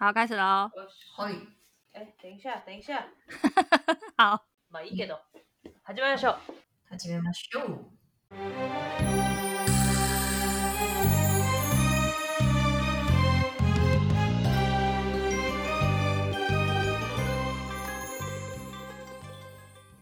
[0.00, 0.70] 好，开始喽。
[1.16, 1.36] 可以。
[1.92, 3.06] 哎，等一下，等一下。
[4.16, 4.44] 好。
[4.70, 5.18] まあいいけど。
[5.84, 6.36] 始めましょう。
[6.90, 7.86] 始めましょう。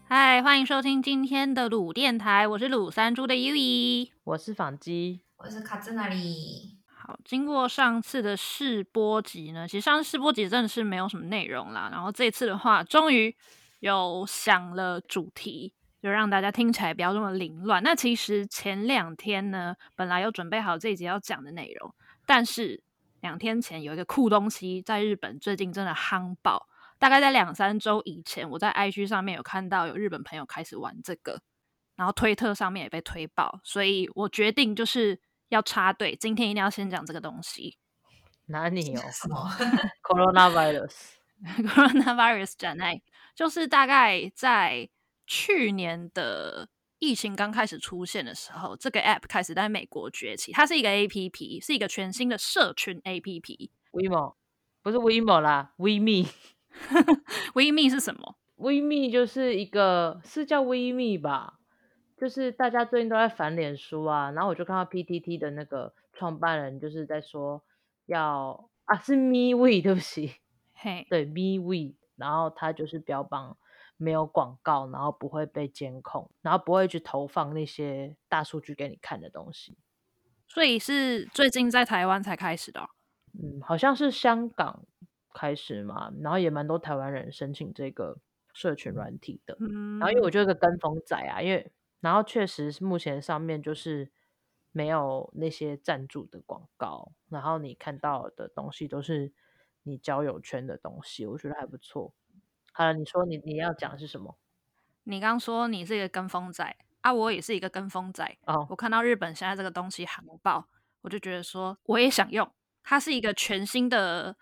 [0.07, 6.78] 嗨，欢迎收听今天的鲁电台，我是鲁山猪的 Yui，我是坊鸡，我是卡兹那里。
[7.10, 11.88] 好，经过上次的试播集呢，其实上次试播集真的是没有什么内容啦。
[11.90, 13.34] 然后这次的话，终于
[13.80, 17.82] 有想了主题，就让大家听起来不要这么凌乱。
[17.82, 21.92] 那其实前两天呢，本来有准备好这一集要讲的内容，
[22.26, 22.80] 但是
[23.20, 26.68] 两天前有一个酷东西在日本最近真的夯爆。
[27.00, 31.40] 大概在两三周以前，我在 IG 上面有看到有日本朋友开始玩这个，
[31.96, 35.18] 然后推特上面也被推爆，所以我决定就是。
[35.50, 37.76] 要插队，今天一定要先讲这个东西。
[38.46, 39.50] 哪里有什么
[40.02, 43.02] ？Coronavirus，Coronavirus 讲来，
[43.34, 44.88] 就是大概在
[45.26, 50.50] 去年的疫情刚开始出现的时候，这个 App 开始在美国崛起。
[50.50, 53.70] 它是一个 APP，是一个全新的社群 APP。
[53.92, 54.34] WeMo
[54.82, 56.26] 不是 WeMo 啦，WeMe。
[57.54, 61.59] WeMe 是什么？WeMe 就是一个，是叫 WeMe 吧？
[62.20, 67.62] 就是大家最近都在反脸书啊，然后我就看到 PTT 的那个创办人就是在说
[68.04, 70.34] 要啊是 MeWe 对不起，
[70.76, 73.56] 嘿，对 MeWe，然后他就是标榜
[73.96, 79.78] 没有广告，然后不会被监控，然后不会去投放那些大数据给你看的东西，
[80.46, 82.90] 所以是最近在台湾才开始的哦？
[83.32, 84.84] 嗯，好像是香港
[85.32, 88.18] 开始嘛，然后也蛮多台湾人申请这个
[88.52, 91.72] 社群软体的，嗯，然后因为我就是个跟风仔啊，因为。
[92.00, 94.10] 然后确实，目前上面就是
[94.72, 99.32] 没有那些赞助的广告，然后你看到的东西都是
[99.82, 102.14] 你交友圈的东西，我觉得还不错。
[102.72, 104.38] 好了，你说你你要讲的是什么？
[105.04, 108.38] 你刚说你是一个跟风仔啊，我也是一个跟风仔。
[108.46, 110.68] 哦，我看到日本现在这个东西很爆，
[111.02, 112.50] 我就觉得说我也想用。
[112.82, 114.36] 它是一个全新的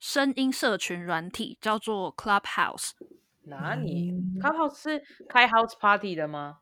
[0.00, 2.92] 声音社群软体，叫做 Clubhouse。
[3.42, 6.60] 哪里？Clubhouse 是开 House Party 的吗？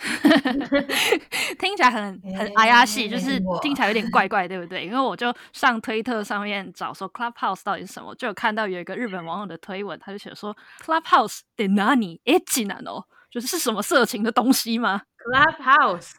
[1.57, 2.01] 听起来很
[2.37, 4.85] 很哎呀戏，就是听起来有点怪怪，对不对？
[4.85, 12.19] 因为我就上推特上面找说 Clubhouse 到底是什么，就有看到有一个日本网友的推文，他就写说 Clubhouse で何？
[12.25, 13.05] エッチなの？
[13.31, 15.03] 就是是什么色情的东西吗？
[15.17, 16.11] Clubhouse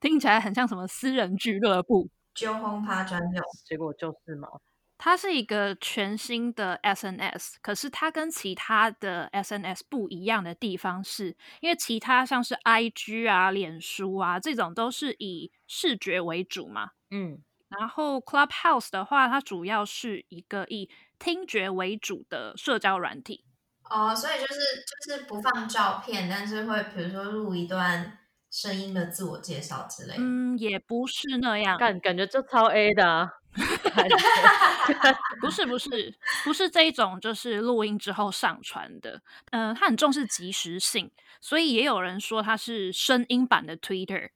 [0.00, 4.48] 听起来很像什么私人俱乐部，揪轰趴专用，结果就是嘛。
[4.97, 20.89] 它是一个全新的 SNS，可是它跟其他的 SNS 不一样的地方是，因为其他像是 IG 啊、脸书啊这种都是以视觉为主嘛，嗯，然后 Clubhouse 的话，它主要是一个以
[21.19, 23.43] 听觉为主的社交软体。
[23.89, 24.53] 哦，所以就是
[25.05, 30.23] 就是不放照片，但是会比如说录一段声音的自我介绍之类的。
[30.23, 33.29] 嗯，也不是那样，感感觉就超 A 的啊。
[35.39, 39.21] 不是不是不是这一种，就是录音之后上传的。
[39.51, 44.29] 嗯、呃，它很重视及时性，所以也有人说它是声音版的 Twitter。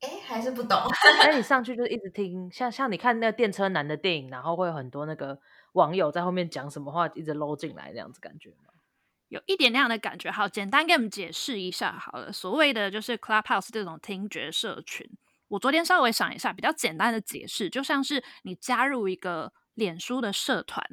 [0.00, 0.78] 哎，还是不懂。
[1.20, 5.38] 哎，你上去就一直听，像像你看那个电车男的电影，然后会有很多那个
[5.72, 8.72] 网友在后面讲什么话，一直搂进来这样子感觉吗？
[9.28, 10.30] 有一点那样的感觉。
[10.30, 12.32] 好，简单给你们解释一下好了。
[12.32, 15.08] 所谓的就是 Clubhouse 这种听觉社群。
[15.50, 20.84] 我昨天稍微想一下，比较简单的解释，就像是你加入一个脸书的社团，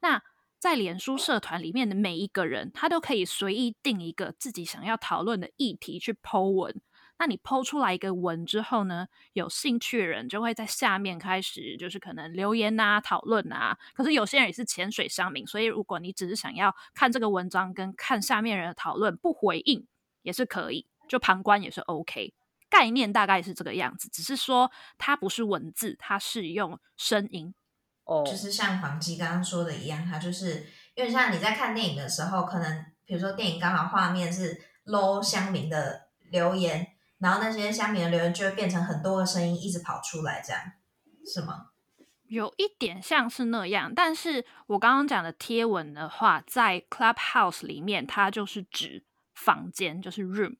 [0.00, 0.22] 那
[0.58, 6.80] 在脸书社团里面的每一个人，他都可以随意定一个自己想要讨论的议题去 po 文。
[7.18, 13.76] 那你 po 出来一个文之后呢，有兴趣的人就会在下面开始，就是可能留言啊、讨论啊。
[13.92, 19.86] 可是有些人也是潜水乡民，所以如果你只是想要看这个文章跟看下面人的讨论，不回应
[20.22, 22.32] 也是可以，就旁观也是 OK。
[22.70, 27.52] 概念大概是这个样子，只是说它不是文字，它是用声音。
[28.04, 36.86] 哦，就是像黄鸡刚刚说的一样，它就是因为像你在看电影的时候，可能比如说电影刚好画面是 low 乡民的留言，
[37.18, 40.62] 然后那些乡民的留言就会变成很多的声音一直跑出来，这样
[41.26, 41.66] 是吗？
[42.28, 49.04] 有一点像是那样，但是我刚刚讲的贴文的话，在 Clubhouse 里面，它就是指
[49.34, 50.56] 房间，就是 room。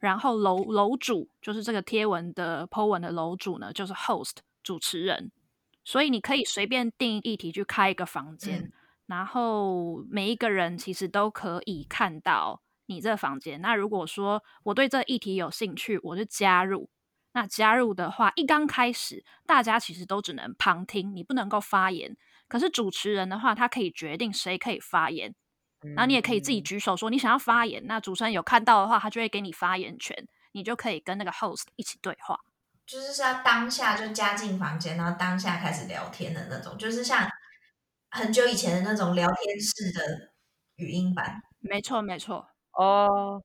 [0.00, 5.30] 然后楼楼主就是这个贴文的 po 文的楼主呢，就是 host 主持人，
[5.84, 8.72] 所以你可以随便定议题去开一个房间，嗯，
[9.06, 13.60] 然后每一个人其实都可以看到你这个房间。
[13.60, 16.90] 那如果说我对这议题有兴趣，我就加入。
[17.32, 22.16] 那加入的话，一刚开始大家其实都只能旁听，你不能够发言。
[22.48, 25.34] 可是主持人的话，他可以决定谁可以发言，嗯、
[25.82, 27.82] 然后你也可以自己举手说你想要发言。
[27.86, 32.38] 那主持人有看到的话，他就会给你发言权，你就可以跟那个 host 一起对话。
[32.86, 37.28] 就是是要当下就加进房间，然后当下开始聊天的那种，就是像
[38.10, 40.32] 很久以前的那种聊天室的
[40.76, 41.40] 语音版。
[41.60, 42.48] 没错，没错。
[42.72, 43.40] 哦，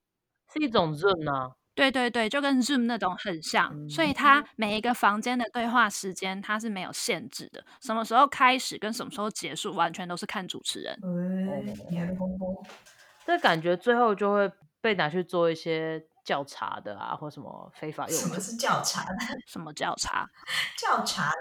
[0.52, 1.52] 是一种 Zoom 啊。
[1.76, 10.98] 对对对，就跟 Zoom 那种很像，嗯、所以它每一个房间的对话时间它是没有限制的，什么时候开始跟什么时候结束，完全都是看主持人。
[12.20, 12.64] 哦、
[13.26, 18.18] 这感觉最后就会被拿去做一些调查的啊，或什么非法用。
[18.18, 19.16] 什么是调查的？
[19.48, 20.28] 什么调查？
[20.78, 21.32] 调查？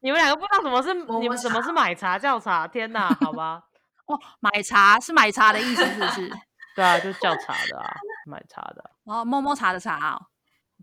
[0.00, 2.66] 你们两个不知道什么是你们什么是买茶调查？
[2.68, 3.62] 天哪，好吧。
[4.06, 6.32] 哦，买茶是买茶的意思，是不是？
[6.74, 7.96] 对啊，就叫茶的啊，
[8.26, 8.90] 买茶的。
[9.04, 10.18] 哦，摸摸茶的茶啊。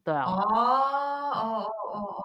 [0.03, 0.23] 对啊。
[0.25, 2.23] 哦哦哦哦。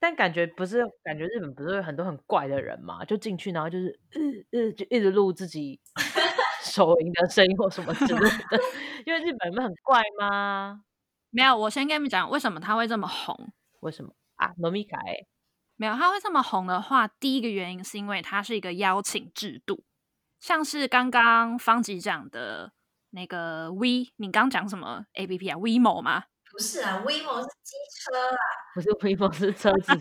[0.00, 3.04] 但感觉不是，感觉日本不是有很多很怪的人嘛？
[3.04, 5.80] 就进去，然后就是嗯嗯，就一直录自己
[6.62, 8.60] 手淫的声音或什么之类的。
[9.06, 10.82] 因为日本人很怪吗？
[11.30, 13.52] 没有，我先跟你们讲为什么他会这么红。
[13.80, 14.48] 为什么啊？
[14.58, 14.98] 糯米改。
[15.76, 19.84] 没有，他会这么红的话，第一个原因是因为它是一个邀请制度。
[20.38, 22.72] 像是刚刚方吉讲的
[23.10, 26.24] 那个 We，你刚讲什么 A P P 啊？WeMo 吗？
[26.52, 28.38] 不是啊，WeMo 是机车啦，
[28.74, 29.92] 不是 WeMo 是车子，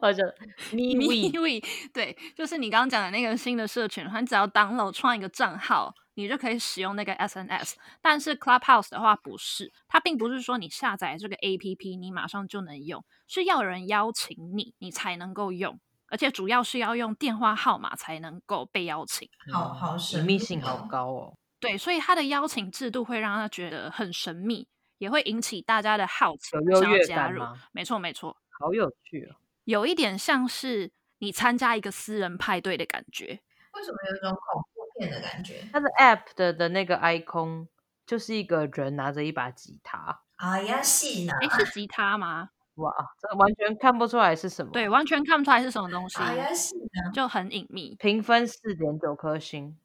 [0.00, 0.34] 或者
[0.70, 7.76] MeWe，对，就是你刚刚讲的那个新的社群，你只要 download 创一个账号，你就可以使用那个 S N S。
[8.00, 15.80] 但是 Clubhouse 的话不是，它并不是说你下载这个 A P P 你马上就能用，是要有人邀请你，你才能够用。
[16.12, 21.34] 而且主要是要用电话号码才能够被邀请，好好神秘性好高哦。
[21.60, 24.66] 对，所以他的邀请制度会让他觉得很神秘，
[25.00, 27.42] 也会引起大家的好奇，想要加入？
[27.72, 29.36] 没错，没错，好有趣哦。
[29.64, 33.40] 有一点像是你参加一个私人派对的感觉。
[33.72, 35.64] 为什么有一种恐怖片的感觉？
[35.72, 37.68] 它的 App 的的那个 icon
[38.06, 40.20] 就是一个人拿着一把吉他。
[40.36, 41.32] 哎呀，是呢？
[41.40, 42.50] 诶，是吉他吗？
[42.74, 42.92] 哇，
[43.22, 44.70] 这完全看不出来是什么。
[44.70, 46.18] 对，完全看不出来是什么东西。
[46.18, 46.74] 哎是
[47.14, 47.96] 就很隐秘。
[47.98, 49.78] 评分四点九颗星。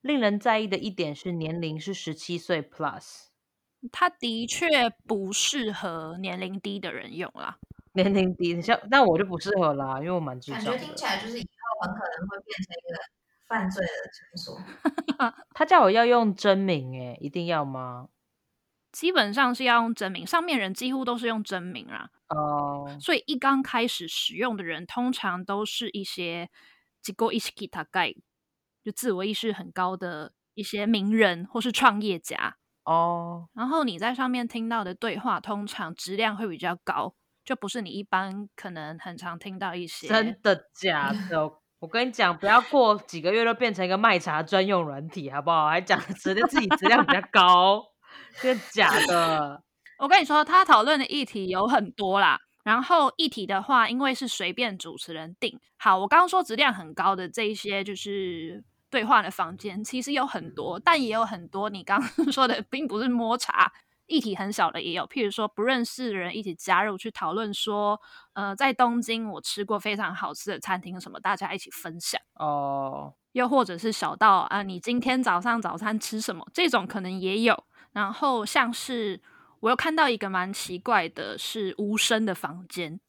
[0.00, 3.26] 令人在意的一点是年龄是十七岁 plus。
[3.90, 7.58] 它的确不适合年龄低的人用啦。
[7.94, 10.70] 年龄低，像那我就不适合啦，因为我蛮智障的。
[10.70, 12.98] 感觉听起来就是以后很可能会变成一个
[13.48, 15.44] 犯罪的场所。
[15.52, 18.08] 他叫我要用真名，哎，一定要吗？
[18.92, 22.10] 基本上是要用真名，上面人几乎都是用真名啦。
[22.28, 26.48] 哦，uh, 所以一刚开始使用的人，通常都是一些
[27.00, 28.16] 自己意识高い，
[28.82, 32.56] 就自我意识很高的一些名人或是创业家。
[32.84, 37.14] 哦，uh, 然后你在上面听到的对话，通常质量会比较高，
[37.44, 40.08] 就不是你一般可能很常听到一些。
[40.08, 41.52] 真的假的？
[41.80, 45.68] 我跟你讲，不要过几个月就变成一个卖茶专用软体，好不好？
[45.68, 47.84] 还讲觉得自己质量比较高。
[48.40, 49.62] 真的假的？
[49.98, 52.38] 我跟你说，他讨论的议题有很多啦。
[52.62, 55.58] 然后议题的话，因为是随便主持人定。
[55.76, 58.62] 好，我刚刚说质量很高的这一些，就是
[58.92, 63.72] 对话的房间，其实有很多，但也有很多你刚刚 说的，并不是摸茶。
[64.06, 67.98] 议题很小的也有，譬如说不认识的人一起加入去讨论说，
[68.34, 73.14] 呃，在东京我吃过非常好吃的餐厅什么，大家一起分享哦。
[73.32, 76.46] 又或者是小到啊，你今天早上早餐吃什么？
[76.52, 77.64] 这种可能也有。
[77.92, 79.22] 然后像是
[79.60, 83.00] 我有看到一个蛮奇怪的，是无声的房间。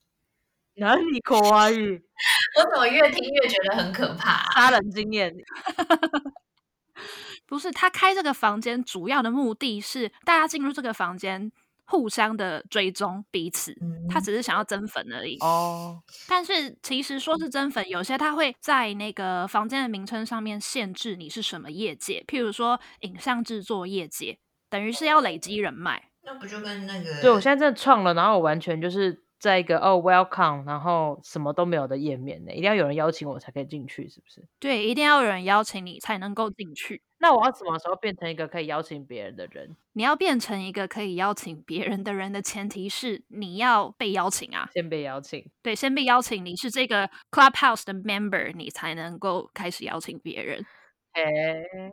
[0.75, 1.71] 哪里可爱？
[2.57, 4.51] 我怎么越听越觉得很可怕？
[4.53, 5.33] 杀人经验。
[7.45, 11.51] 不是，他开这个房间主要的目的是大家进入这个房间，
[11.85, 13.75] 互相的追踪彼此。
[14.09, 15.37] 他只是想要增粉而已。
[15.39, 16.01] 哦。
[16.27, 24.37] 但是其实说是增粉，有些他会在那个房间的名称上面限制你是什么业界，譬如说影像制作业界。
[24.69, 27.21] 等于是要累积人脉，那不就跟那个？
[27.21, 34.41] 对，我现在真的创了，然后我完全就是在一个哦，welcome，然后什么都没有的页面呢，一定要有人邀请我才可以进去，是不是？
[34.57, 37.01] 对，一定要有人邀请你才能够进去。
[37.17, 39.75] 那我要什么时候变成一个可以邀请别人的人？
[39.91, 45.45] 你要变成一个可以邀请别人的人的前提是你要被邀请啊，先被邀请。
[45.61, 50.65] 对，先被邀请，你是这个 Clubhouse 的 member，你才能够开始邀请别人。
[51.15, 51.91] 诶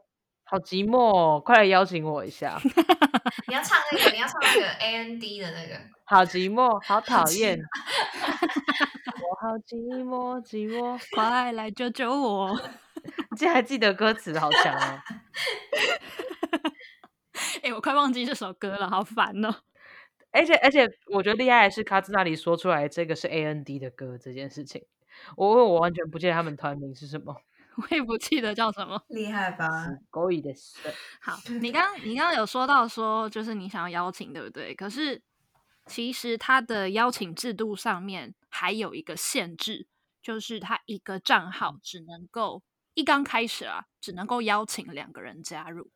[0.50, 2.60] 好寂寞哦，快来邀请我一下！
[3.46, 5.80] 你要唱那个，你要唱那个 A N D 的那个。
[6.02, 7.56] 好寂寞，好讨厌。
[9.22, 12.60] 我好寂寞，寂寞， 快来救救我！
[13.30, 15.00] 你竟然还记得歌词，好强哦！
[17.62, 19.54] 哎、欸，我快忘记这首歌了，好烦哦。
[20.32, 24.84] 而且而且，我觉得厉害的是卡兹那里说出来这个是 A N D 的歌这件事情。
[25.36, 27.36] 我我完全不记得他们团名是什么，
[27.79, 29.87] 我也不记得叫什么， 厉害吧？
[30.09, 30.77] 狗语的事。
[31.21, 34.73] 好，你刚你刚刚有说到说，就是你想要邀请，对不对？
[34.73, 35.21] 可是
[35.85, 39.87] 其实他的邀请制度上面还有一个限制，
[40.21, 42.63] 就是他一个账号只能够
[42.93, 45.89] 一刚开始啊，只能够邀请两个人加入。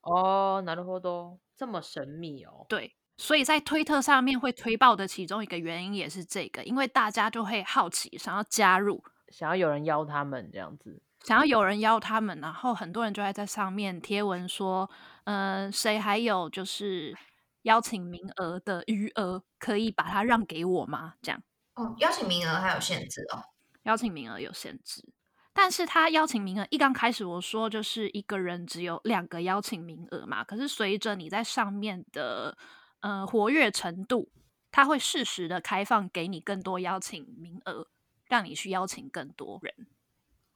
[0.00, 2.64] 哦，なるほど，这么神秘哦。
[2.68, 2.94] 对。
[3.18, 14.89] 所以在推特上面会推爆的其中一个原因也是这个，因为大家就会好奇，想要加入，想要有人邀他们这样子， 想要有人邀他们，然后很多人就会在上面贴文说，
[15.25, 17.15] 嗯、呃，谁还有就是
[17.63, 21.13] 邀请名额的余额，可以把它让给我吗？
[21.21, 21.41] 这样
[21.75, 23.43] 哦，邀请名额还有限制哦，
[23.83, 25.03] 邀请名额有限制，
[25.53, 32.57] 但是他邀请名额一刚开始我说就是一个人只有两个邀请名额嘛，可是随着你在上面的
[33.01, 34.31] 呃，活跃程度，
[34.71, 37.87] 它会适时的开放给你更多邀请名额，
[38.25, 39.87] 让你去邀请更多人。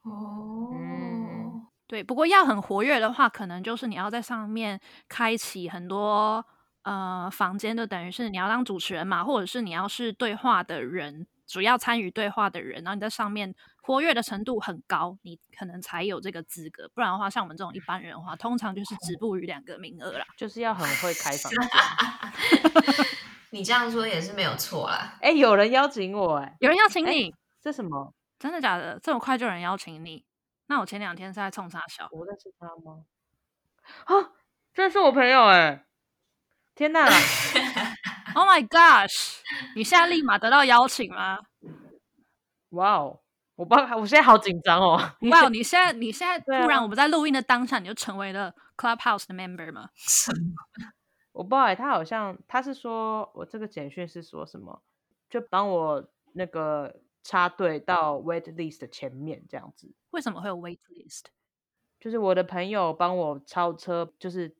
[0.05, 2.03] 哦，嗯，对。
[2.03, 6.45] 不过要很活跃的话，可能就是你要在上面开启很多
[6.83, 11.27] 呃房间，就等于是你要当主持人嘛，或者是你要是对话的人。
[11.47, 16.89] 主要参与对话的人，然后你在上面活跃的程度很高，你可能才有这个资格。
[16.95, 20.25] 不然的话，像我们这种一般人的话，通常就是止步于两个名额啦。
[20.35, 21.61] 就是要很会开房间
[23.53, 25.19] 你这样说也是没有错啦。
[25.21, 27.25] 哎、欸，有人邀请我、欸，哎，有人邀请你？
[27.29, 28.11] 欸、这什么？
[28.37, 28.99] 真的假的？
[29.01, 30.25] 这么快就有人邀请你？
[30.67, 32.07] 那我前两天是在冲啥小？
[32.11, 33.05] 我认识他吗？
[34.05, 34.31] 啊，
[34.73, 35.85] 这是我朋友哎、欸！
[36.75, 37.05] 天哪
[38.35, 39.39] ！Oh my gosh！
[39.75, 41.39] 你现在立马得到邀请吗？
[42.71, 43.21] 哇哦！
[43.55, 44.97] 我不知道，我现在好紧张哦。
[45.31, 45.49] 哇哦！
[45.49, 49.89] 你 现在你现在突然我们在录音的当下，你就成为了 Clubhouse 的 member 吗？
[49.95, 50.55] 什么？
[51.31, 54.81] 我不知道，他好像他是说我这个简讯是说什么，
[55.29, 56.93] 就帮我那个
[57.25, 59.93] 插队到 wait list 的前面这样子。
[60.11, 61.25] 为什么会有 wait list？
[61.99, 64.55] 就是我的朋友帮我超车，就是。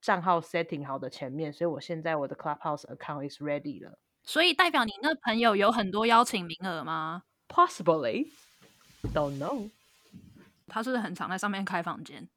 [0.00, 3.98] 账号 setting 好的前面，所以我现在我的 Clubhouse account is ready 了。
[4.22, 8.28] 所以代表你那朋友有很多邀请名额吗？Possibly,
[9.12, 9.68] don't know。
[10.68, 12.28] 他是不是很常在上面开房间？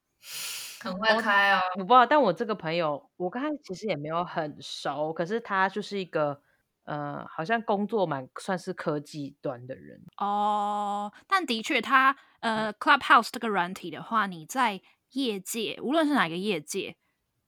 [0.82, 1.62] 很会开哦。
[1.78, 6.42] 我不知道，但我这个朋友，我跟他其实也没有很熟，可是他就是一个
[6.85, 11.13] 呃，好像工作蛮算是科技端的人哦。
[11.27, 14.81] 但的确，他呃，Clubhouse 这个软体的话，你在
[15.13, 16.97] 业界，无论是哪个业界。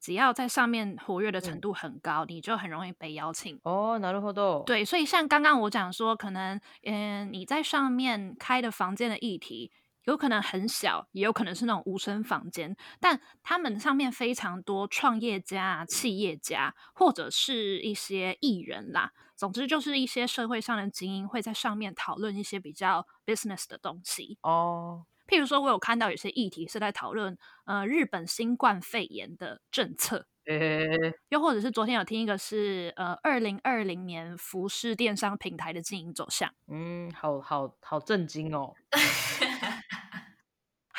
[0.00, 3.58] 只要在上面活跃的程度很高，嗯、你就很容易被邀请。
[3.64, 4.62] 哦，なるほど。
[4.64, 9.72] 对，所以像刚刚我讲说，可能嗯，你在上面开的房间的议题，
[10.05, 19.11] 有可能很小，也有可能是那种无声房间，但他们上面非常多创业家、企业家，或者是一些艺人啦。
[19.35, 24.37] 总之，就是一些社会上的精英会在上面讨论一些比较 business 的东西。
[24.41, 25.05] 哦。
[25.25, 36.53] 譬如说，我有看到有些议题是在讨论，呃，日本新冠肺炎的政策，欸、又或者是昨天有听一个是，呃，二零二零年服饰电商平台的经营走向。
[36.67, 38.73] 嗯，好好好震惊哦。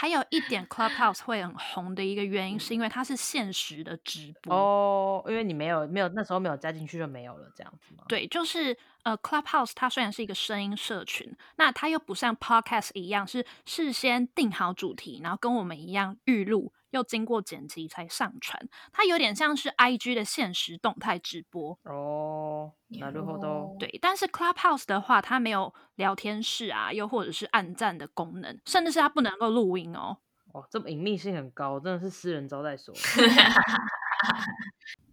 [0.04, 5.24] 还有一点， Clubhouse 会很红的一个原因，是因为它是限时的直播哦。
[5.26, 8.04] 因为你没有没有那时候没有加进去就没有了，这样子吗？
[8.06, 18.67] 对，就是呃，Clubhouse 它虽然是一个声音社群，那它又不像 Podcast 一样是事先定好主题，然后跟我们一样预录，又经过剪辑才上传。
[18.91, 22.73] 它有点像是 IG 的限时动态直播哦。
[22.89, 23.77] なるほど。
[23.79, 30.17] 对，但是 Clubhouse 的话，它没有聊天室啊，又或者是按赞的功能，甚至是它不能够录音哦。
[30.51, 32.93] 哦，这么隐秘性很高，真的是私人招待所。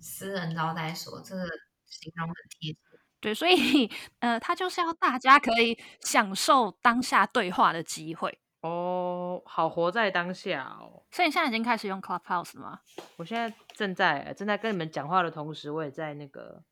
[0.00, 1.44] 私人招待所，这个
[1.86, 2.78] 形容很贴切。
[3.21, 11.03] 对，所以呃，他就是要大家可以享受当下对话的机会哦，好活在当下哦。
[11.11, 12.79] 所以你现在已经开始用 Clubhouse 了吗？
[13.17, 16.63] 我现在正在正在跟你们讲话的同时，我也在那个。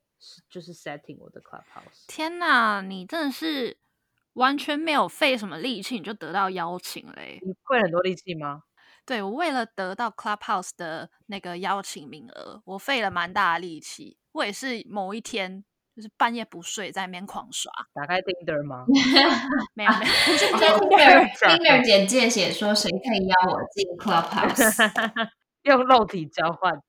[0.50, 2.03] 就是 setting 我的 Clubhouse。
[2.06, 3.77] 天哪，你真的是
[4.34, 7.39] 完全没有费什么力气，你就得到邀请嘞？
[7.41, 8.63] 你费很多力气吗？
[9.06, 14.18] 对，我为了得到 Clubhouse 的那个邀请名额，我费了蛮大的力气。
[14.34, 15.63] 我也是某一天
[16.00, 17.70] 就是半夜不睡，在那边狂刷。
[17.94, 18.86] 打开 Tinder 吗？
[19.74, 20.01] 没 有没有。
[20.58, 25.29] Tinder Tinder 简介写说，谁可以邀我进 Clubhouse？
[25.63, 26.82] 用肉体交换。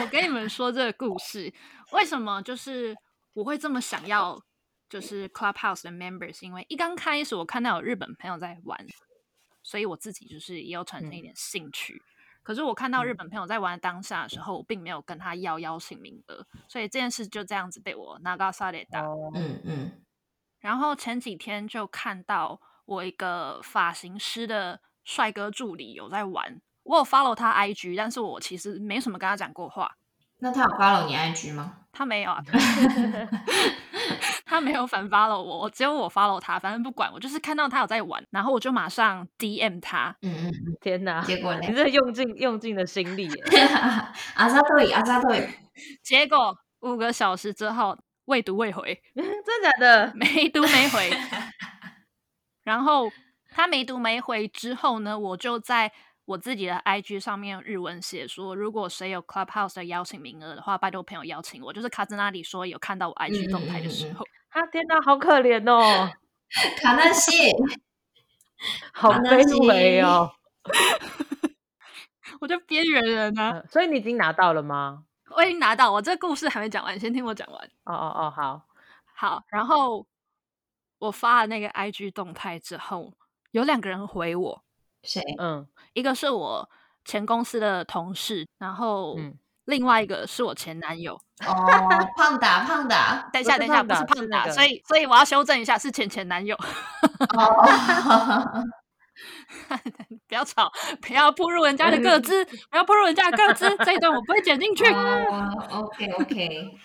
[0.00, 1.54] 我跟你们说这个故事。
[1.92, 2.96] 为什么就是
[3.32, 4.42] 我会这么想要
[4.90, 6.44] 就是 Clubhouse 的 members？
[6.44, 8.76] 因为一刚开始我看到有日本朋友在玩，
[9.62, 11.94] 所以我自己就是也有产生一点兴趣。
[11.94, 19.03] 嗯、可是我看到日本朋友在玩的当下的时候，我并没有跟他要邀请名额，所以这件事就这样子被我流された。
[19.33, 19.91] 嗯嗯。
[20.59, 29.97] 然后前几天就看到我一个发型师的帅哥助理有在玩，我有 follow 他 IG，但是我其实没什么跟他讲过话。
[30.39, 31.79] 那他有 follow 你 IG 吗？
[31.93, 32.43] 他没有啊，
[34.48, 36.58] 他没有反 follow 我，只有我 follow 他。
[36.58, 40.16] 反正不管，我就是看到他有在玩，然后我就马上 DM 他。
[40.22, 41.20] 嗯嗯嗯，天哪！
[41.22, 41.60] 结果呢？
[41.62, 43.44] 你这用尽用尽了心力耶。
[44.34, 45.50] 阿扎对，阿扎对。
[46.02, 50.12] 结果五个小时之后未读未回， 真的假的？
[50.14, 51.10] 没读没回。
[52.64, 53.10] 然后
[53.50, 55.92] 他没读没回之后呢，我就在。
[56.28, 61.72] 我自己的 IG 上面日文写说，如果谁有 Clubhouse 的邀请名额的话，拜托朋友邀请我。
[61.72, 66.10] 就是卡兹那里说有看到我 IG 动态的时候，嗯嗯嗯、天哪，好可怜哦，
[66.80, 67.32] 卡纳西，
[68.92, 70.32] 好卑微哦，
[72.40, 73.62] 我就边缘人呢。
[73.68, 75.04] 所以你已经拿到了吗？
[75.36, 77.70] 我已经拿到，我这个故事还没讲完，先听我讲完。
[77.84, 78.62] 哦哦哦，好
[79.14, 79.42] 好。
[79.48, 80.06] 然后
[80.98, 83.12] 我发了那个 IG 动态之后，
[83.52, 84.64] 有两个人回我。
[85.02, 85.22] 谁？
[85.38, 86.68] 嗯，一个是我
[87.04, 89.16] 前公司的同事，然后
[89.68, 91.14] 另外一个是我前男友。
[91.46, 91.52] 哦，
[92.16, 96.56] 胖达，胖达， 等一下，等一下，不是胖达，所以，所以我要修正一下，是前前男友。
[96.56, 96.58] 哦，
[100.26, 100.72] 不要吵，
[101.02, 104.86] 不要步入人家的个资， 不要步入人家的个资，这一段我不会剪进去。
[104.92, 106.78] 哦，OK，OK。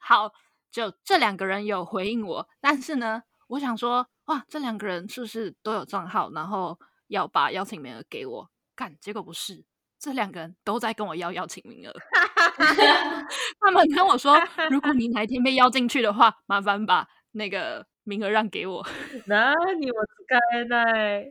[0.00, 0.32] 好，
[0.70, 4.08] 就这两个人有回应我，但是呢，我想说。
[4.26, 6.30] 哇，这两个人是不是都有账号？
[6.30, 8.96] 然后要把邀请名额给我干？
[9.00, 9.64] 结果不是，
[10.02, 11.92] 这两个人都在跟我要邀请名额。
[13.60, 14.36] 他们跟我说，
[14.68, 18.84] 如果你哪一天被邀进去的话，麻烦把那个名额让给我。
[19.26, 21.24] 那你我该奈。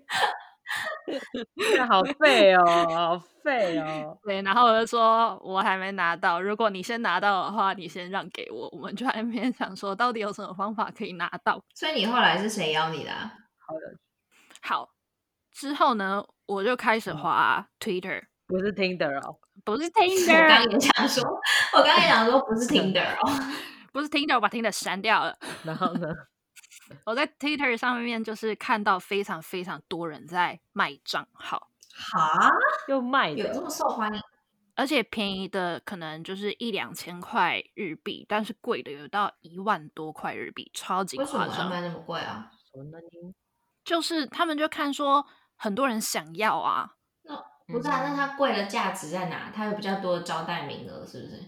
[1.86, 4.18] 好废哦，好废哦。
[4.24, 6.42] 对，然后我就说，我还没拿到。
[6.42, 8.70] 如果你先拿到的话，你先让给我。
[8.72, 11.62] 我们就在那边想说，到底有什么方法可以拿到？
[11.76, 13.12] 所以你后来是谁邀你的？
[13.12, 13.98] 好的，
[14.62, 14.90] 好。
[15.52, 20.44] 之后呢，我就开始滑 Twitter，不是 Tinder 哦，不是 Tinder。
[20.44, 21.24] 我刚也想说，
[21.74, 23.56] 我刚刚也想说不是 Tinder 哦，
[23.94, 25.38] 不是 Tinder，我把 Tinder 删掉了。
[25.64, 26.10] 然后呢？
[27.06, 32.52] 我在 Twitter 上面就是看到非常非常多人在卖账号，哈，
[32.90, 34.22] 又卖有这么受欢迎？
[34.76, 41.48] 而且便宜的可能就是一两千块日币，但是贵的有到一万多块日币，超级夸张。
[41.48, 42.52] 为什么卖那么贵啊？
[43.86, 46.96] 就是他们就看说很多人想要啊，
[47.72, 48.08] 那不是啊？
[48.08, 49.52] 那它贵的价值在哪？
[49.54, 51.40] 它有比较多的招待名额，是不是？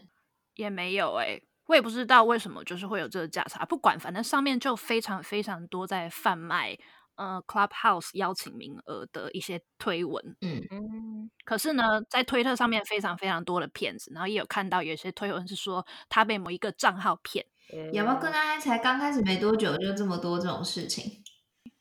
[0.55, 1.43] 也没有哎、欸。
[1.67, 3.63] 我也不知道为什么，就是会有这个价差。
[3.65, 6.77] 不管，反正上面就非常非常多在贩卖，
[7.15, 10.21] 呃，Clubhouse 邀请名额的一些推文。
[10.41, 11.31] 嗯嗯。
[11.45, 17.45] 可是呢，在推特上面非常非常多的骗子，然后也有看到有些推文是说他被某一个账号骗。
[17.93, 21.23] 有没有跟他才刚开始没多久就这么多这种事情？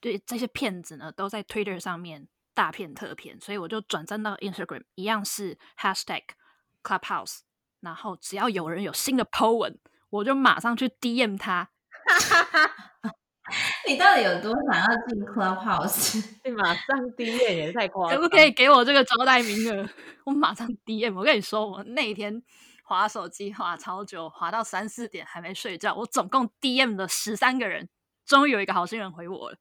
[0.00, 6.22] 对，这些骗子呢都在 Twitter 上面大片特片，所以我就转战到 Instagram，一样是 Hashtag
[6.82, 7.40] Clubhouse。
[7.80, 9.78] 然后只要有人有新的 po 文，
[10.10, 11.70] 我就马上去 DM 他。
[13.86, 16.24] 你到底有多想要进 Clubhouse？
[16.44, 18.16] 你马上 DM 也太夸张。
[18.16, 19.88] 可不可以给我这个招待名额？
[20.24, 21.14] 我马上 DM。
[21.14, 22.42] 我跟你说，我那天
[22.84, 25.92] 滑手机滑超久，滑到三四点还没睡觉。
[25.94, 27.88] 我总共 DM 了十三个人，
[28.24, 29.58] 终于有一个好心人回我了。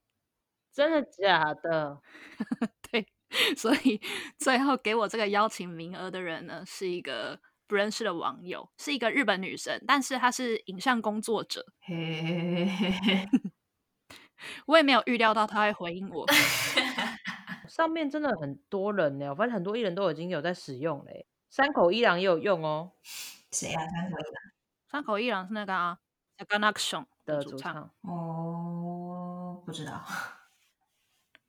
[0.74, 2.00] 真的假的？
[2.92, 3.08] 对，
[3.58, 4.00] 所以
[4.38, 7.40] 最后给我这个邀请名额的人呢，是一个。
[7.68, 11.66] 不认识的网友是一个日本女生，但是她是影像工作者。
[14.68, 16.26] 我也没有预料到她会回应我。
[17.70, 21.26] 上面真的很多人呢，我发现很多艺人都已经有在使用嘞。
[21.50, 22.92] 山口一郎也有用哦。
[23.54, 23.82] 谁啊？
[23.88, 24.92] 山口一郎？
[24.92, 25.98] 山口一郎是那个啊
[26.38, 27.90] ，Saganation 的主唱。
[28.02, 30.04] 哦，不知道。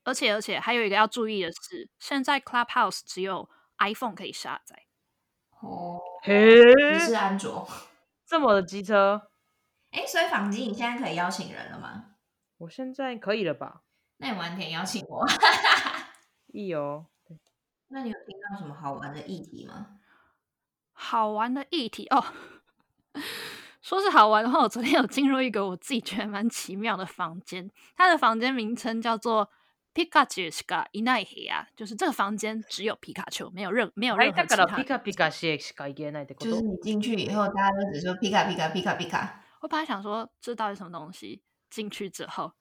[0.05, 4.85] 而且而且还有一个要注意的是，现在 Clubhouse 只有 iPhone 可以下载。
[5.61, 7.69] 哦，嘿，不是安卓，
[8.27, 9.31] 这么的机车，
[9.93, 12.17] 哎，所以坊基你现在可以邀请人了吗？
[12.59, 13.83] 我现在可以了吧？
[14.17, 15.25] 那你晚点邀请我，
[16.53, 17.07] 意哦。
[17.89, 20.01] 那你有听到什么好玩的议题吗？
[20.93, 22.25] 好玩的议题哦，
[23.81, 29.49] 说是好玩的话，我昨天有进入一个我自己觉得蛮奇妙的房间，它的房间名称叫做。
[29.94, 34.66] 皮卡丘是个いない部屋，就是这个房间只有皮卡丘，没有任没有任何其他。
[34.78, 36.36] 皮卡皮卡是个いけない的。
[36.36, 39.44] 就是你进去以后，大家都只说皮卡皮卡皮卡皮卡。
[39.62, 42.54] 我本来想说这到底什么东西，进去之后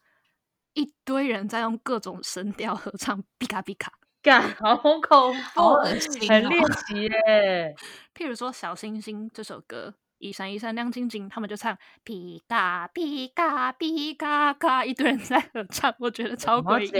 [0.72, 7.76] 一堆人在用各种声调合唱皮卡皮卡，干好恐怖，好恶心，很猎奇耶。
[8.14, 16.91] 譬如说《小星星》这首歌， 一闪一闪亮晶晶，他们就唱皮卡皮卡皮卡卡，一堆人在合唱，我觉得超诡异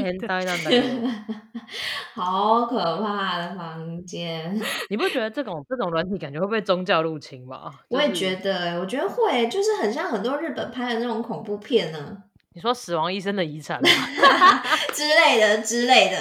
[2.15, 4.60] 好可怕的房间！
[4.89, 7.71] 你不觉得这种这种软体感觉会被宗教入侵吗？
[7.89, 12.23] 我也觉得，我觉得会，就是很像很多日本拍的那种恐怖片呢。
[12.53, 13.89] 你说死亡医生的遗产吗？
[14.93, 16.17] 之类的之类的。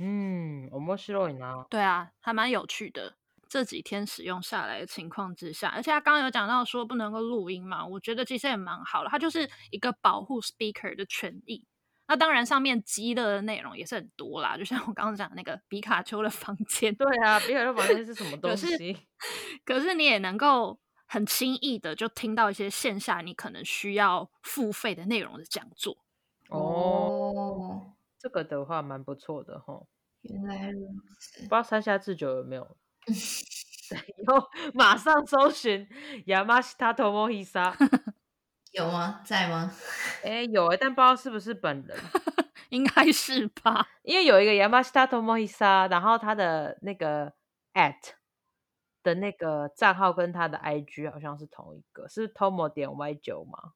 [0.00, 1.36] 嗯，我们是洛伊
[1.70, 3.14] 对啊，还蛮有趣的。
[3.52, 9.10] 这几天使用下来的情况之下，而且他刚刚有讲到说不能够录音嘛，我觉得其实也蛮好的。
[9.10, 11.66] 它就是一个保护 speaker 的权益。
[12.08, 16.94] 那当然上面积的内容也是很多啦，就像我刚刚讲那个皮卡丘的房间。
[16.94, 18.66] 对啊，皮卡丘房间是什么 东西？
[18.66, 18.96] 可是，
[19.66, 25.98] 可是你也能够很轻易的就听到一些线下你可能需要付费的内容的讲座。
[26.48, 29.82] 哦，这个的话蛮不错的哈。
[30.22, 30.88] 原来如
[31.20, 31.40] 此。
[31.40, 32.78] 不知道山下智久有没有？
[34.16, 35.86] 以后马上搜寻
[36.26, 37.84] 山下智久，
[38.72, 39.20] 有吗？
[39.24, 39.70] 在吗？
[40.22, 41.98] 哎、欸，有哎，但不知道是不是本人，
[42.70, 43.86] 应该是吧？
[44.02, 47.32] 因为有一个山下智久，然后他的那个
[47.74, 48.12] at
[49.02, 53.72] 的那个账号跟他的 IG 好像是同一个，是 tomo 点 y 九吗？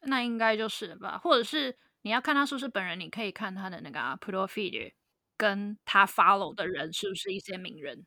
[0.00, 1.18] 那应该就是了吧？
[1.22, 4.92] 或者是你要看他是不是本人，你可以看他的那个 profile
[5.36, 8.04] 跟他 follow 的人是不是一些名人。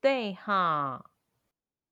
[0.00, 1.04] 对哈，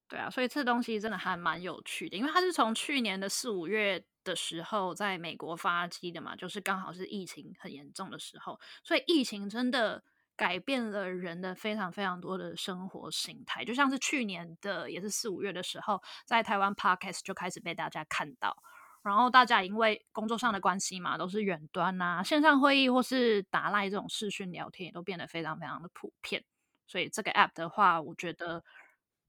[0.09, 10.03] 对啊，所以这东西真的还蛮有趣的，因为它是从去年的四五月的时候在美国发迹的嘛，就是刚好是疫情很严重的时候，所以疫情真的
[10.37, 18.57] 改变了人的非常非常多的生活形态，就像是去年的也是四五月的时候，在台湾 Podcast 就开始被大家看到，
[19.03, 26.43] 然后大家因为工作上的关系嘛，都是远端啊，线上会议或是打赖这种视讯聊天也都变得非常非常的普遍。
[26.89, 28.65] 所以这个 app 的话，我觉得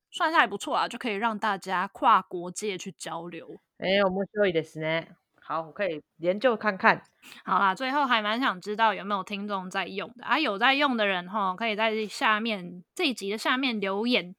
[0.09, 3.59] 算下来不错啊，就可以让大家跨国界去交流。
[3.77, 5.05] 哎、欸，我们可以的是呢。
[5.41, 7.03] 好，我可以研究看看。
[7.43, 10.39] 好啦，最后还蛮想知道有没有听众在用的啊？
[10.39, 14.35] 有在用的人哈，可以在下面这一集的下面留言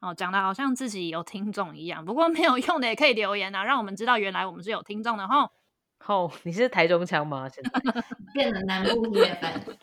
[0.00, 2.04] 哦，讲的好像自己有听众一样。
[2.04, 5.50] 不过没有用的也可以留言啊，让我们知道原来我们是有听众的哈。
[6.06, 7.48] 哦，你是台中腔吗？
[7.48, 7.70] 现在
[8.34, 9.78] 变得南部月份。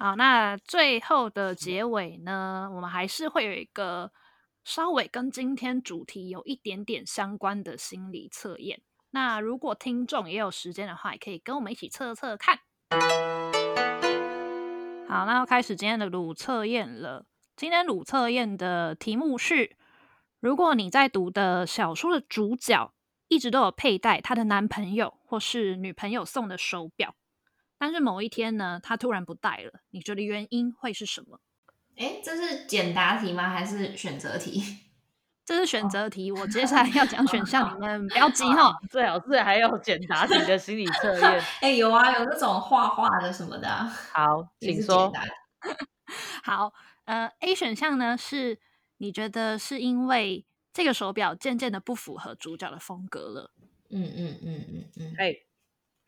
[0.00, 4.12] 好，那最后的结尾呢，我们还是会有一个
[4.62, 8.80] 稍微跟今天主题有一点点相关的心理测验。
[9.10, 12.60] 那如果听众也有时间的话，也可以跟我们一起测测看。
[15.08, 17.26] 好，那要开始今天的鲁测验了。
[17.56, 19.76] 今天鲁测验的题目是：
[20.38, 22.92] 如果你在读的小说的主角
[23.26, 27.16] 一直都有佩戴她的男朋友或是女朋友送的手表。
[27.78, 31.40] 但是某一天呢，他突然不戴了，你觉得原因会是什么？
[31.96, 33.48] 哎，这是简答题吗？
[33.48, 34.62] 还是选择题？
[35.44, 36.30] 这是选择题。
[36.30, 38.70] 哦、我接下 来要讲选项，你们不要急哈。
[38.90, 41.42] 最好是还有简答题的心理 测验。
[41.62, 43.68] 哎，有啊，有那种画画的什么的。
[44.12, 45.10] 好，请说。
[46.42, 46.72] 好，
[47.06, 48.58] 呃，A 选项呢是，
[48.98, 53.50] 你觉得是因为这个手表渐渐的不符合主角的风格了。
[53.90, 55.14] 嗯嗯嗯嗯嗯。
[55.16, 55.47] 哎、嗯。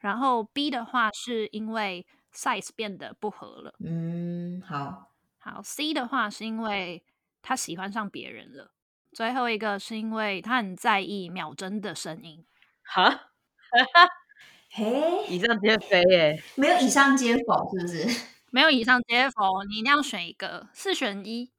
[0.00, 3.74] 嗯然后 B 的话是因为 size 变得不合了。
[3.80, 5.10] 嗯，好。
[5.38, 7.02] 好，C 的话是因为
[7.42, 8.72] 他喜欢上别人了。
[9.12, 12.44] 最后一个是因为他很在意秒针的声音。
[12.82, 13.30] 哈？
[14.72, 15.26] 嘿？
[15.28, 16.42] 以上皆非耶？
[16.56, 18.20] 没有以上皆否，是不是？
[18.52, 21.50] 没有以上皆否，你一定要选一个，四选一。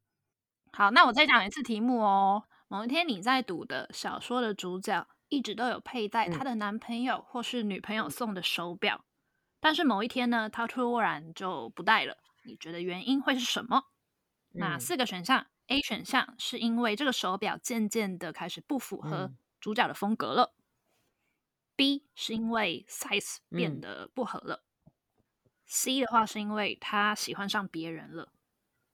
[0.71, 2.43] 好，那我再讲一次题目哦。
[2.67, 5.07] 某一天你在读的小说的主角。
[5.31, 9.07] 一直都有佩戴她的男朋友或是女朋友送的手表，嗯、
[9.61, 12.17] 但是某一天呢，她突然就不戴了。
[12.43, 13.85] 你觉得原因会是什么？
[14.53, 20.53] 嗯、那四个选项，A 选项是因为这个手表渐渐的开始不符合主角的风格了。
[20.57, 20.61] 嗯、
[21.77, 24.65] B 是因为 size 变得不合了。
[24.85, 24.91] 嗯、
[25.65, 28.33] C 的话是因为他喜欢上别人了。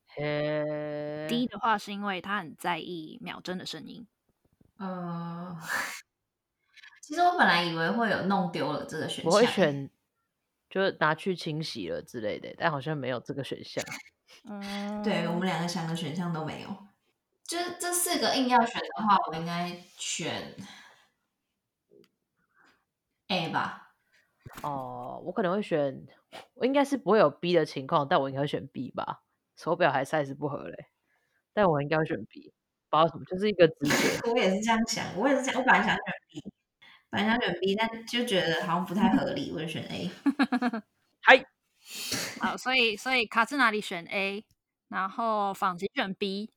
[0.05, 4.05] 嘿 D 的话是因为他很在意秒针的声音。
[4.77, 5.57] 呃。
[7.07, 9.89] 其实我本来以为会有弄丢了这个选项，我会选，
[10.69, 13.81] 就是拿去清洗了之类的，但好像没有这个选项。
[14.43, 16.67] 嗯，对，我们两个想的选项都没有。
[17.45, 20.53] 就是这四个硬要选的话，我应该选
[23.29, 23.93] A 吧。
[24.61, 26.05] 哦，我可能会选，
[26.55, 29.23] 我应该是不会有 B 的情况，但我应该会选 B 吧。
[29.55, 30.87] 手表还 size 不合嘞，
[31.53, 32.53] 但我应该会选 B。
[32.89, 34.19] 不知道什么，就是一个直觉。
[34.29, 36.56] 我也是这样想，我也是这样，我本来想选 B。
[37.17, 40.11] 本来想选 B，但就觉得好像不太合理，我就选 A。
[41.21, 41.43] 嗨，
[42.39, 44.45] 好，所以所以卡兹哪里选 A，
[44.87, 46.51] 然后仿吉选 B，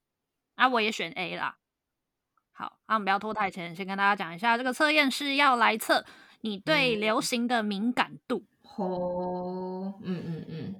[0.56, 1.56] 啊，我也选 A 啦。
[2.52, 6.04] 好，那我们不要拖太前，先跟大家讲一下，这个测验是要来测
[6.42, 8.44] 你对流行的敏感度。
[8.76, 10.74] 哦、嗯，嗯嗯嗯。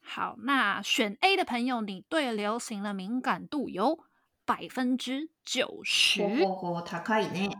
[0.00, 3.98] 好，那选 A 的朋友，你对流行的敏感度有
[4.46, 6.22] 百分之九十。
[6.22, 7.50] 哦，它可以呢。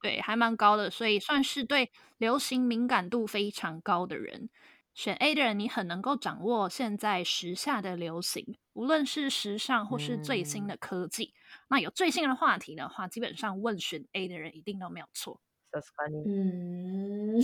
[0.00, 4.48] 对，还蛮高的，所以算是对流行敏感度非常高的人。
[4.94, 11.34] 选 A 的人，你很能够掌握现在时下的流行，无论是时尚或是最新的科技。
[11.36, 11.38] 嗯、
[11.70, 15.40] 那有最新的话题的话，基本上问选 A 的人一定都没有错。
[16.26, 17.40] 嗯。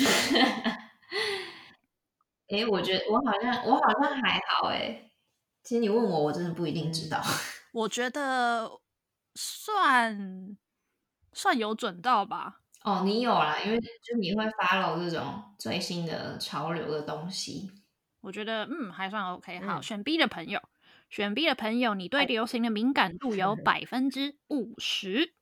[2.48, 5.10] 哎、欸，我觉得我好像我好像还好哎。
[5.62, 7.22] 其实你问我，我真的不一定知道。
[7.72, 8.80] 我觉得
[9.34, 10.56] 算
[11.34, 12.60] 算有准到吧。
[12.82, 17.70] 哦，你有啦，因为就你会 follow 这种最新的潮流的东西。
[18.20, 19.60] 我觉得嗯还算 OK。
[19.60, 20.60] 好，嗯、选 B 的朋友，
[21.10, 25.34] 选 B 的朋友，你对流行的敏感度有 百分之五十。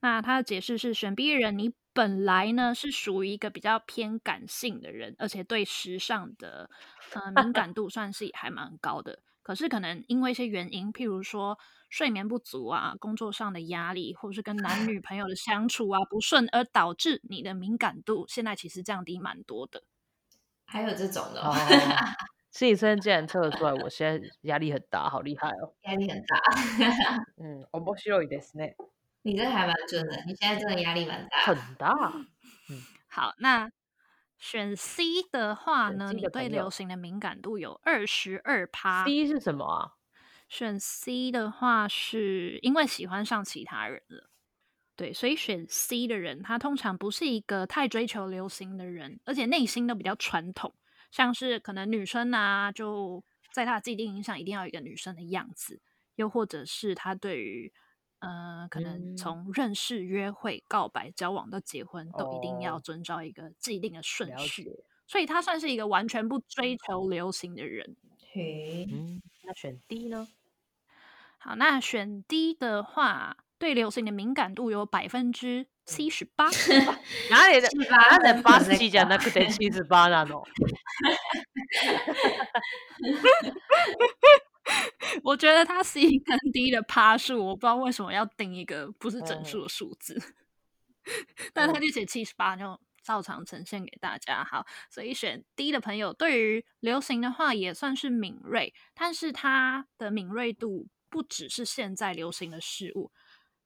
[0.00, 1.74] 那他的解释是，选 B 的人你。
[1.94, 6.70] 本来呢是属于一个比较偏感性的人，而且对时尚的
[7.12, 9.18] 呃敏感度算是还蛮高的。
[9.41, 11.57] 可是可能因为一些原因，譬如说
[11.89, 19.83] 睡眠不足啊、工作上的压力，或者是跟男女 朋友的相处啊不顺，而导致你的敏感度现在其实降低蛮多的。
[20.65, 21.55] 还有这种的哦，
[22.51, 26.41] 心理测验竟然测得出来，我现在压力很大，好厉害哦，压力很大。
[27.37, 28.75] 嗯，面白いですね。
[29.21, 31.93] 你这还蛮准的，你现在真的压力蛮大，很大。
[32.69, 33.69] 嗯，好，那
[34.42, 36.12] 选 C 的话呢？
[36.12, 39.04] 你对流行的敏感度有二十二趴。
[39.04, 39.92] C 是什么啊？
[40.48, 44.28] 选 C 的话，是因为喜欢上其他人了。
[44.96, 50.74] 对，所以选 C 的人，他通常不是一个太追求流行的人，而且内心都比较传统，
[51.12, 55.80] 像是可能女生啊，就在他的既定印象一定要有一个女生的样子，
[56.16, 57.72] 又或者是他对于。
[58.22, 67.96] 呃，可能从认识、约会、告白、交往到结婚，都一定要遵照一个既定的顺序，哦、所以他算是一个完全不追求流行的人。
[68.32, 70.28] 嘿，嗯，那选 D 呢？
[71.38, 76.48] 好，那选 D 的话，对流行的敏感度有百分之七十八。
[77.28, 77.68] 哪里的？
[77.90, 80.46] 哪里的八十七加那个得七十八那种？
[85.22, 90.14] 我觉得它 C 跟 D 的趴数，我不知道为什么要定一个不是整数的数字，
[91.04, 94.44] 嗯、但他就写七十八，就照常呈现给大家。
[94.44, 103.10] 好，所以选 D 的朋友，对于流行的话也算是敏锐，但是他的敏锐度不只是现在流行的事物。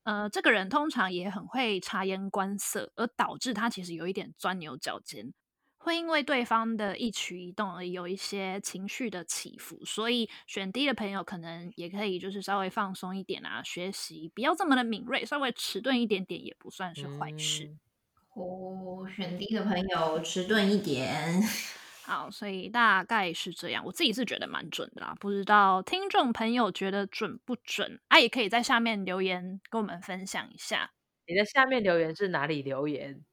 [0.05, 5.35] 呃，这个人通常也很会察言观色，而导致他其实有一点钻牛角尖。
[5.87, 17.67] 会因为对方的一举一动而有一些情绪的起伏，所以选 D 的朋友可能也可以就是稍微放松一点啊，学习不要这么的敏锐，稍微迟钝一点点也不算是坏事。
[17.67, 17.79] 嗯、
[18.35, 21.41] 哦，选 D 的朋友迟钝一点。
[22.03, 28.01] 好，所以大概是这样，我自己是觉得蛮准的啦，不知道听众朋友觉得准不准？
[28.09, 30.91] 啊，也可以在下面留言跟我们分享一下。
[31.29, 33.25] 你的下面留言是哪里留言？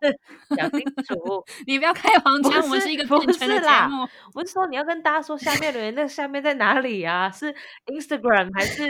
[0.56, 4.08] 讲清楚，你不要开黄腔，我们是一个健全的节目。
[4.34, 7.30] 我是说，你要跟大家说下面留言，那下面在哪里啊？
[7.30, 7.54] 是
[7.86, 8.84] Instagram 还是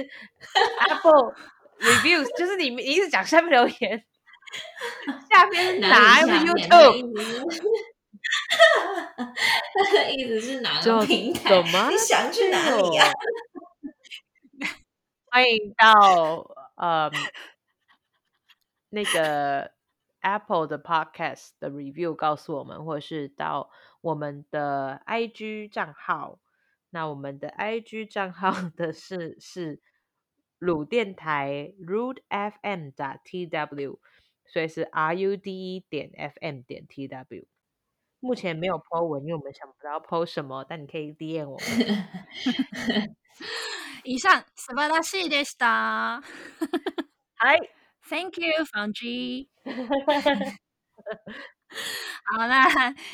[0.88, 1.34] Apple
[1.80, 2.28] Reviews？
[2.38, 4.04] 就是你你一直讲下面留言，
[5.30, 7.12] 下面哪个 YouTube？
[9.74, 11.60] 他的 意思是哪个平台？
[11.90, 13.08] 你想去哪里啊？
[15.32, 16.46] 欢迎到
[16.76, 17.10] 呃
[18.90, 19.72] 那个。
[20.21, 23.69] Apple 的 Podcast 的 Review 告诉我们，或者是到
[24.01, 26.39] 我们的 IG 账号。
[26.89, 29.81] 那我们的 IG 账号 的是是
[30.59, 33.99] 鲁电台 Rude FM 点 TW，
[34.45, 37.45] 所以是 R U D E 点 FM 点 TW。
[38.21, 43.15] 目前没有 po 文，因为我们想不到 po 什么，但你可以 DM 我们。
[44.03, 46.23] 以上，素晴らしいでした。
[47.35, 47.78] 嗨。
[48.10, 49.48] Thank you，房 G。
[52.24, 52.66] 好，啦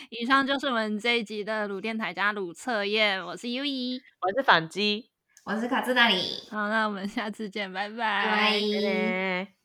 [0.09, 3.23] 以上就是我们这一集的鲁电台加鲁测验。
[3.23, 5.11] 我是 Yui，我是反击
[5.45, 6.15] 我是卡兹那里。
[6.51, 7.97] 好，那我们下次见，拜拜。
[7.97, 9.56] 拜拜。